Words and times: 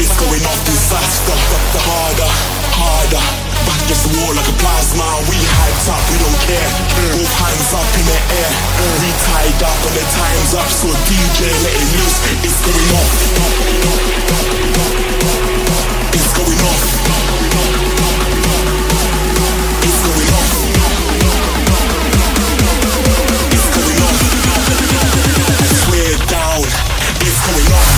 It's 0.00 0.16
going 0.16 0.40
off 0.48 0.56
too 0.64 0.72
fast, 0.88 1.28
up, 1.28 1.36
up, 1.36 1.76
up, 1.76 1.84
harder, 1.84 2.32
harder. 2.72 3.20
Back 3.68 3.84
against 3.84 4.08
the 4.08 4.16
wall 4.16 4.32
like 4.32 4.48
a 4.48 4.56
plasma. 4.56 5.04
We 5.28 5.36
hyped 5.36 5.92
up, 5.92 6.00
we 6.08 6.16
don't 6.24 6.40
care. 6.48 6.72
Both 7.12 7.28
hands 7.36 7.68
up 7.76 7.84
in 8.00 8.08
the 8.08 8.16
air. 8.32 8.48
We 8.96 9.12
tied 9.28 9.60
up 9.60 9.76
and 9.76 10.00
the 10.00 10.04
time's 10.16 10.56
up, 10.56 10.72
so 10.72 10.88
DJ 11.04 11.52
let 11.52 11.76
it 11.76 11.84
loose. 12.00 12.16
It's 12.48 12.64
going 12.64 12.96
off. 12.96 13.12
It's 16.16 16.32
going 16.32 16.60
off. 16.64 16.80
It's 19.84 20.00
going 20.00 20.32
off. 20.32 20.48
It's 23.52 23.68
going 23.68 24.00
off. 24.00 24.16
I 25.60 25.68
swear 25.76 26.16
down. 26.24 26.64
It's 27.20 27.36
going 27.44 27.68
off. 27.76 27.89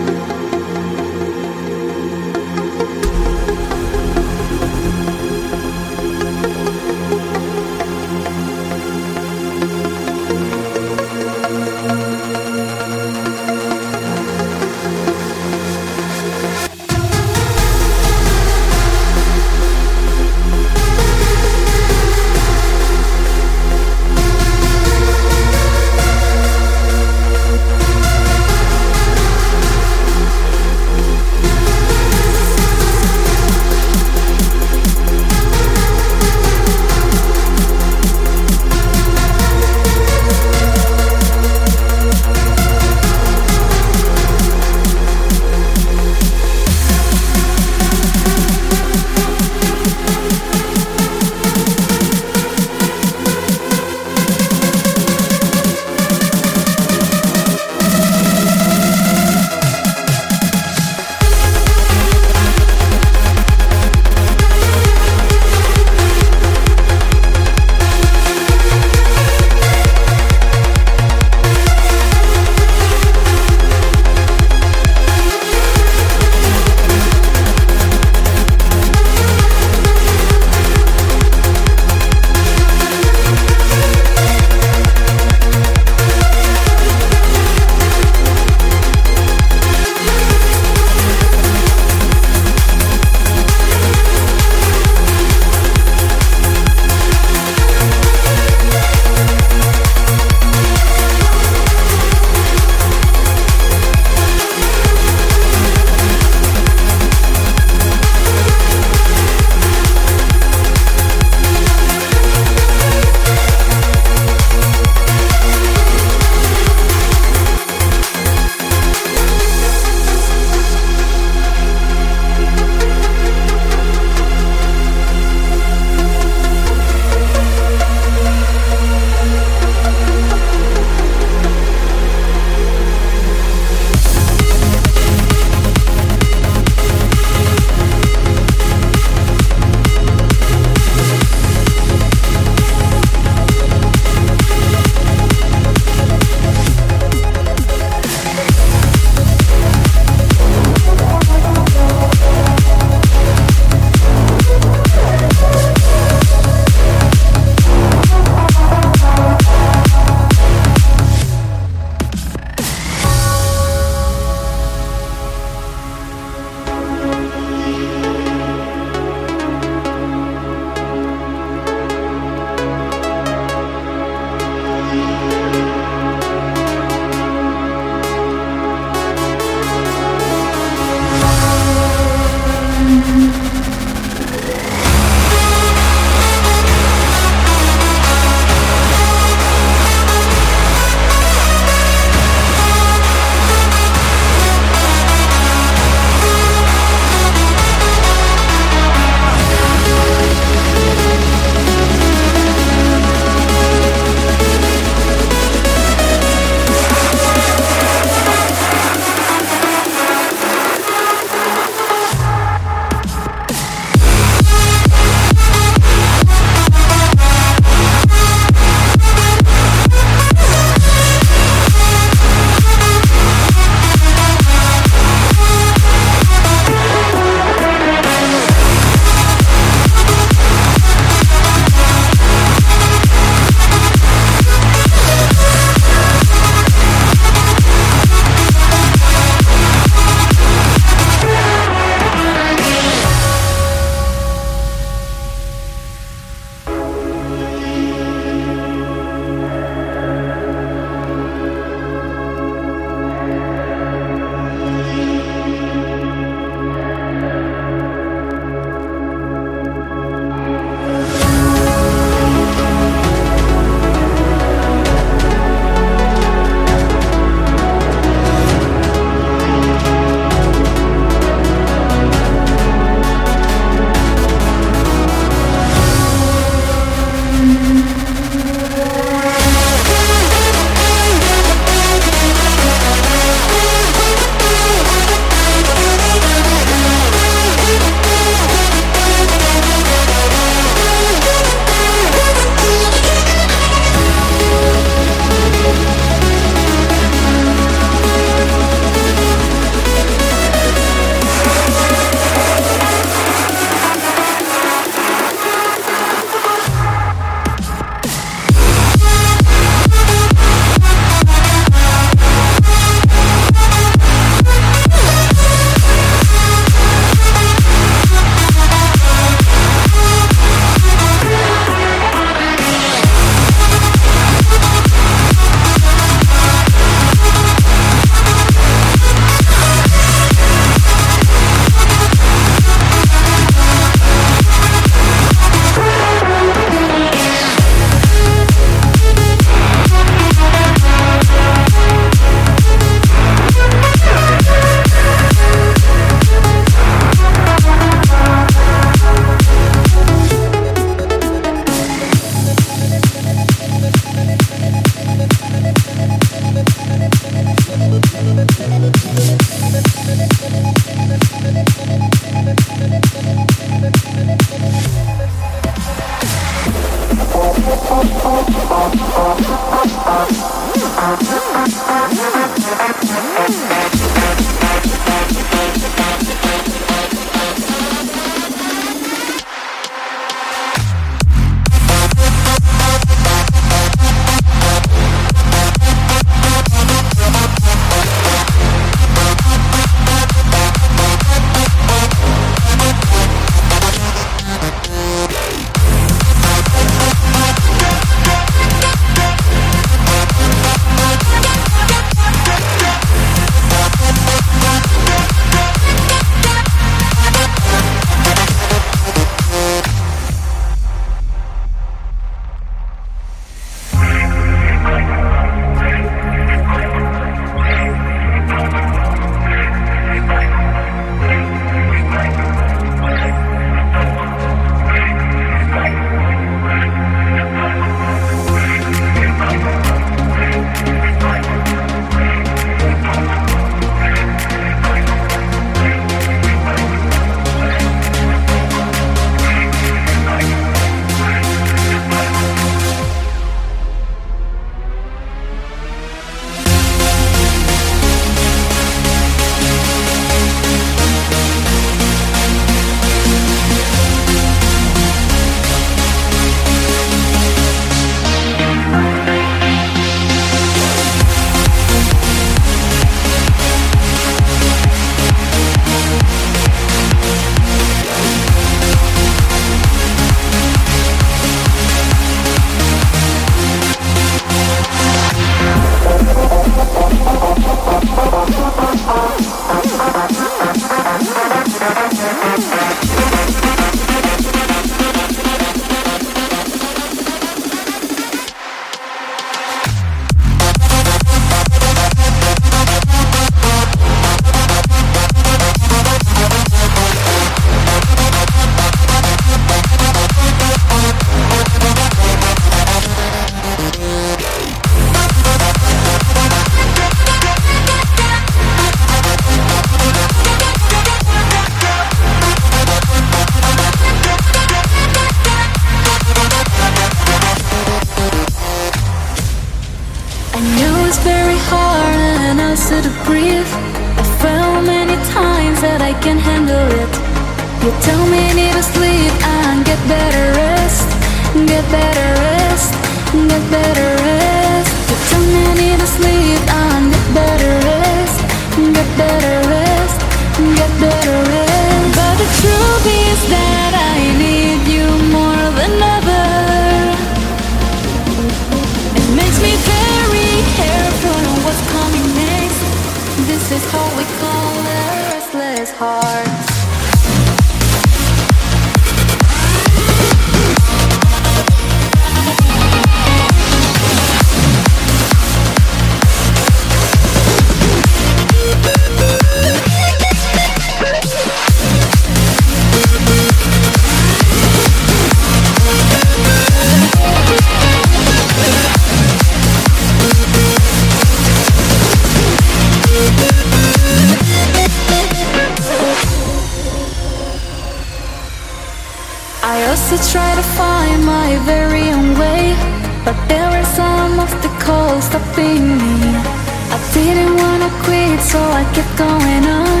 Didn't 597.34 597.56
wanna 597.56 597.90
quit, 598.04 598.40
so 598.40 598.60
I 598.80 598.84
kept 598.96 599.14
going 599.18 599.64
on, 599.82 600.00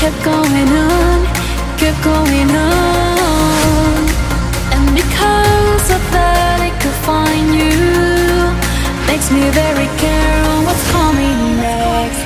kept 0.00 0.20
going 0.24 0.70
on, 0.90 1.18
kept 1.80 2.00
going 2.02 2.50
on. 2.50 3.98
And 4.74 4.84
because 5.00 5.86
of 5.96 6.02
that, 6.16 6.56
I 6.68 6.70
could 6.80 6.98
find 7.10 7.48
you. 7.60 7.76
Makes 9.06 9.28
me 9.30 9.44
very 9.62 9.88
care 10.02 10.40
on 10.52 10.64
what's 10.64 10.84
coming 10.90 11.38
next. 11.60 12.25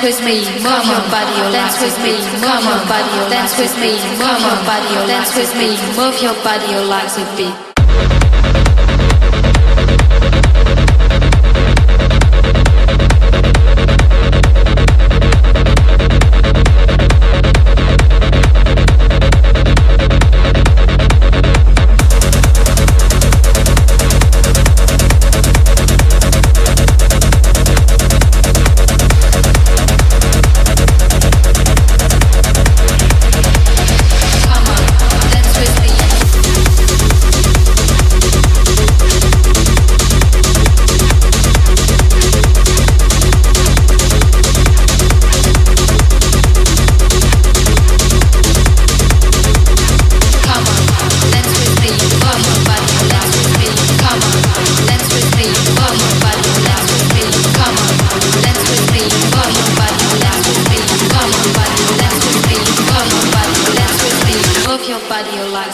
dance 0.00 0.16
with 0.16 0.24
me, 0.24 0.38
move 0.62 0.84
your 0.86 1.02
body, 1.10 1.34
oh, 1.42 1.50
dance 1.50 1.80
with 1.82 1.98
me, 1.98 2.12
move 2.38 2.62
your 2.62 2.78
body, 2.86 3.10
oh, 3.18 3.28
dance 3.30 3.58
with 3.58 3.74
me, 3.80 3.90
move 4.14 4.40
your 4.40 4.58
body, 4.64 4.86
oh, 4.94 5.06
dance 5.08 5.34
with 5.34 5.52
me, 5.56 5.74
move 5.96 6.22
your 6.22 6.34
body, 6.44 6.70
your 6.70 6.84
legs 6.84 7.18
a 7.18 7.36
beat. 7.36 7.67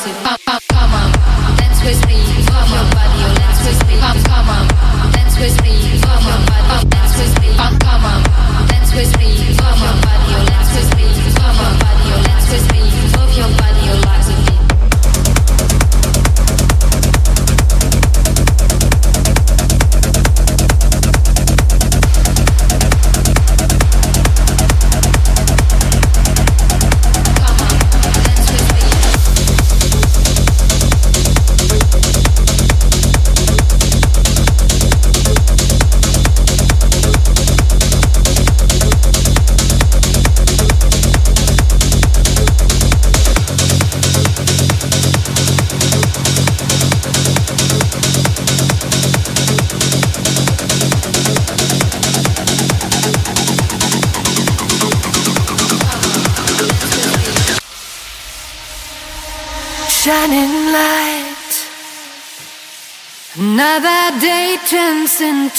gossip. 0.05 0.34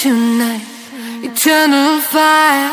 tonight. 0.06 0.62
Eternal 1.24 2.00
fire. 2.00 2.65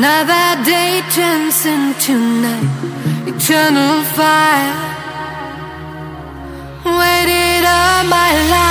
Another 0.00 0.62
day 0.64 1.02
turns 1.10 1.66
into 1.66 2.14
night, 2.40 2.70
eternal 3.26 4.04
fire. 4.14 4.72
Waited 6.84 7.64
all 7.66 8.04
my 8.04 8.30
life. 8.48 8.67